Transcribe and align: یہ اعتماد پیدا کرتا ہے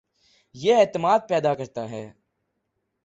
یہ 0.55 0.75
اعتماد 0.75 1.19
پیدا 1.29 1.53
کرتا 1.53 1.89
ہے 1.89 2.11